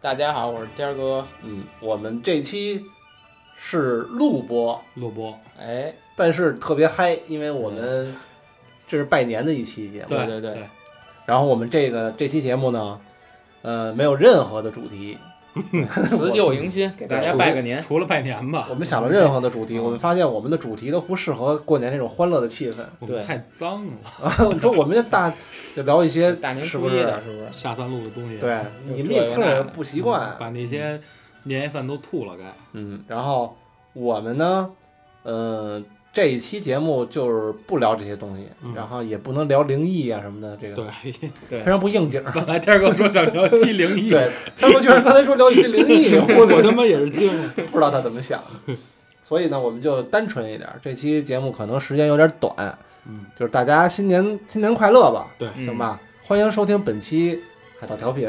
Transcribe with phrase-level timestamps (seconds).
[0.00, 1.26] 大家好，我是天儿哥。
[1.42, 2.84] 嗯，我们这期
[3.56, 8.14] 是录播，录播，哎，但是特别嗨，因为我们
[8.86, 10.10] 这是拜年的一期节目。
[10.10, 10.68] 对对对，
[11.26, 13.00] 然后我们这个这期节目呢，
[13.62, 15.18] 呃，没有任何的主题，
[16.08, 17.80] 辞旧迎新，给大家拜个年。
[17.80, 22.76] 除了拜年吧我，们想了任何的主题，我们发现我们的主题都不适合过年那种欢乐的气氛。
[22.76, 23.92] 对我们太脏了，
[24.52, 25.32] 你说我们这大
[25.74, 26.64] 就聊一些大年？
[26.64, 27.48] 初一的，是不是？
[27.52, 30.34] 下三路的东西，对，你们也听着不习惯。
[30.38, 31.00] 把那些
[31.44, 32.44] 年夜饭都吐了该。
[32.72, 33.56] 嗯，然后
[33.92, 34.70] 我们呢，
[35.22, 41.12] 呃，这一期节目就是不聊这些东西，嗯然后也不能聊灵异啊什么的，这个对，
[41.48, 42.22] 对非常不应景。
[42.34, 47.48] 本来天哥说想聊一期灵异，对，天哥居然刚才说聊一些灵异，我 我他妈也是惊了。
[47.70, 48.74] 不知道他怎么想的。
[49.22, 52.54] 所以呢，我们就单纯一点，这期节目可能时间有点短，
[53.06, 56.00] 嗯，就是大家新年新年快乐吧，对，嗯行吧？
[56.22, 57.42] 欢迎收听本期
[57.78, 58.28] 海盗调频，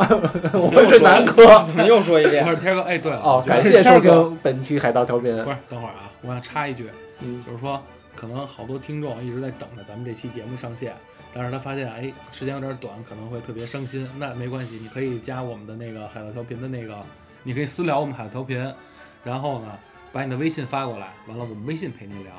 [0.54, 1.62] 我是南哥。
[1.64, 2.56] 怎么又说一遍我遍？
[2.56, 5.32] 是天哥，哎，对了，哦，感谢收听本期海盗调频。
[5.44, 6.88] 不是，等会儿啊，我想插一句，
[7.20, 7.82] 嗯，就是说，
[8.16, 10.94] 可能好多听众一直在等着咱们这期节目上线，
[11.34, 14.08] 但是他发现，哎，时间有点短，可能会特别伤心。
[14.18, 16.96] 那没关系，你可以加我们的那个海盗调频的那个，
[17.42, 18.74] 你可以私聊我们海盗调频，
[19.22, 19.66] 然后呢，
[20.12, 22.32] 把你的微信发过来，完了我们微信陪你聊。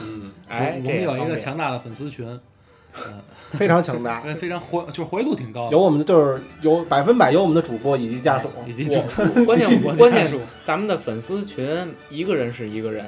[0.00, 2.40] 嗯，哎，我们有一个强大的粉丝群，嗯，
[3.50, 8.50] 非常强大，非 非常活，就是活跃度挺高的，有我们的就是有百分百有我们的主播以及家属。
[8.66, 10.30] 以及我就关键 我关键
[10.64, 13.04] 咱们的粉丝群一个人是一个人，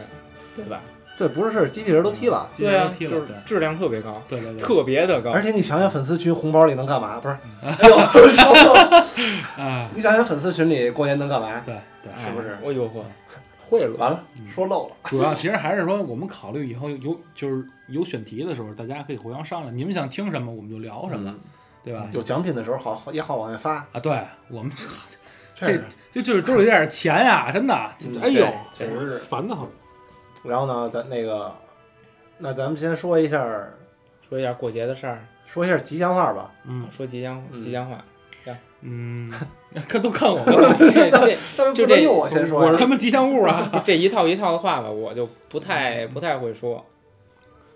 [0.56, 0.80] 对吧？
[1.18, 5.42] 对不是是机器人都踢了，对啊，就是质量特别高，对对对对，特别的高而。
[5.42, 7.20] 且你想想粉丝群红包里能干嘛？
[7.20, 7.94] 不是， 哎呦，
[9.94, 11.60] 你想想粉丝群里过年能干嘛？
[11.62, 13.04] 对对，是不是哎我呦呵，
[13.70, 13.96] 贿赂。
[13.96, 14.96] 完了，嗯说漏了。
[15.04, 21.34] 主要其实还是说，我们考虑以后有就是有选题的时候，大家可以互相商量，你们想听什么我们就聊什么，
[21.84, 22.08] 对吧？
[22.12, 23.76] 有奖品的时候好好也好往外发。
[23.92, 24.70] 啊，对我们
[25.54, 25.76] 这
[26.10, 27.74] 就就是都有点钱呀，真的，
[28.06, 29.18] 嗯哎呦，确实是。
[29.18, 29.68] 烦得很。
[30.42, 31.54] 然后呢，咱那个，
[32.38, 33.38] 那咱们先说一下，
[34.26, 36.50] 说一下过节的事儿，说一下吉祥话吧。
[36.64, 37.96] 嗯说吉祥嗯吉祥话。
[37.96, 38.04] 嗯，
[39.86, 42.60] 看 都看我了，这这就这不能由我先说。
[42.60, 43.70] 我是他们吉祥物啊！
[43.84, 46.84] 这一套一套的话吧，我就不太不太会说。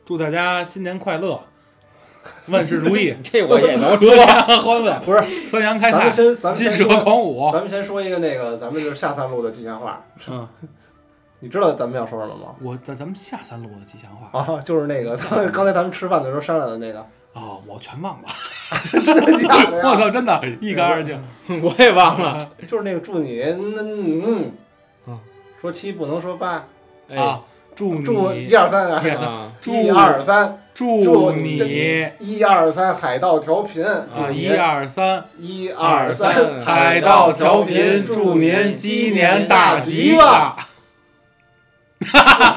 [0.04, 1.40] 祝大家新年快乐，
[2.48, 7.50] 万事如意， 这我也能阖家欢乐，不是，三阳开泰咱们，先咱们金蛇先说，狂舞。
[7.52, 10.04] 咱们先说一个那个，咱们就是下三路的吉祥话。
[10.28, 10.48] 嗯，
[11.40, 12.54] 你知道咱们要说什么吗？
[12.60, 14.38] 我在咱们下三路的吉祥话。
[14.38, 15.16] 啊，就是那个，
[15.50, 18.28] 刚才咱们吃饭的时候商量的那个，哦，我全忘了，
[19.04, 19.82] 真的假的我？
[19.82, 21.22] 操，真的，一干二净。
[21.62, 22.36] 我也忘了。
[22.66, 24.52] 就是那个祝你，嗯嗯
[25.06, 25.18] 嗯，
[25.60, 26.64] 说七不能说八，
[27.08, 27.40] 哎啊，
[27.74, 31.56] 祝你祝一二三啊，一二三啊，祝一二三，祝祝你
[32.20, 40.68] 一二三，海盗调频啊，一二三，一二三海盗调频，祝您鸡年大吉吧！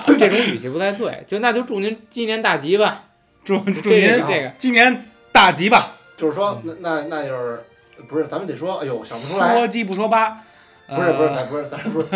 [0.07, 3.05] 这种语气不太对，就那就祝您鸡年大吉吧。
[3.47, 5.95] 祝 祝您这个今年大吉吧！
[6.17, 7.63] 就是说，那那那就是
[8.09, 8.27] 不是？
[8.27, 10.41] 咱们得说，哎呦，想不出来，说鸡不说八，
[10.87, 12.07] 不是不是，呃咱不是咱不是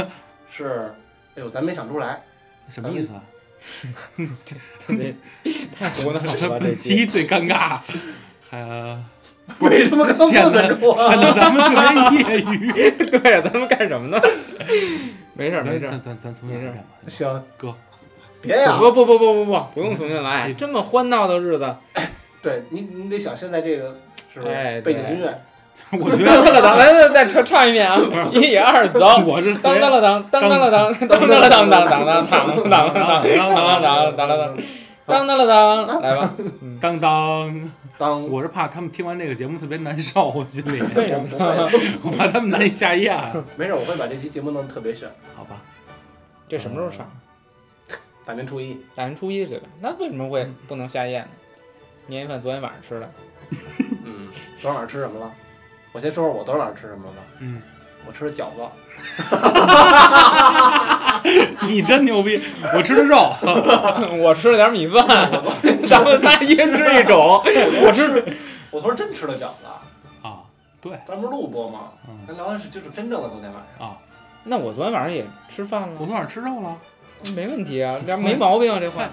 [0.51, 0.93] 是，
[1.35, 2.21] 哎呦，咱没想出来，
[2.67, 3.21] 什么意思啊？
[4.45, 4.55] 这
[5.79, 6.33] 太胡闹了吧！
[6.37, 7.79] 这本期最尴尬，
[8.49, 9.01] 还呃
[9.59, 11.09] 为什么刚四分钟啊？
[11.09, 12.91] 显得咱们特别业余。
[13.19, 14.21] 对，咱们干什么呢？
[15.33, 16.83] 没事儿没事儿咱，咱咱重新来吧。
[17.07, 17.73] 行，哥，
[18.41, 20.53] 别呀，不不不不不不，不用重新哎来。
[20.53, 21.75] 这么欢闹的日子，
[22.41, 23.97] 对你你得想现在这个
[24.33, 25.41] 是不哎是背景音乐？
[25.91, 27.97] 我觉当当了得当，来再再唱唱一遍啊！
[28.33, 34.57] 一二走，我是当当了当，当当了当，当当了当，当当当当当当当当当当当当
[35.05, 36.29] 当当了当，来吧。
[36.79, 41.37] 当当，当我是怕他们听完这个节目特别难受，我心里，为什么不？
[41.37, 43.17] 会我怕他们难以下咽。
[43.55, 45.57] 没事，我会把这期节目弄得特别炫，好吧，
[46.47, 47.09] 这什么时候上？
[48.25, 49.67] 大年初一，大年初一对吧？
[49.79, 51.29] 那为什么会不能下咽呢？
[52.07, 53.09] 年夜饭昨天晚上吃的。
[54.05, 54.27] 嗯，
[54.59, 55.33] 昨天晚上吃什么了？
[55.91, 57.17] 我先说说我昨天晚上吃什么了吧。
[57.39, 57.61] 嗯，
[58.05, 58.61] 我吃的饺子。
[61.67, 62.41] 你真牛逼！
[62.75, 63.31] 我吃的肉，
[64.23, 65.31] 我吃了点米饭，
[65.85, 67.41] 咱们仨一人吃一种。
[67.83, 68.23] 我吃，
[68.71, 69.67] 我昨天真吃了饺子。
[70.21, 70.43] 啊，
[70.79, 71.91] 对，咱不是录播吗？
[72.27, 73.97] 咱聊的是就是真正的昨天晚上啊。
[74.43, 75.89] 那我昨天晚上也吃饭了。
[75.93, 76.77] 我昨天晚上吃肉了。
[77.35, 79.09] 没问题啊没毛病啊这话。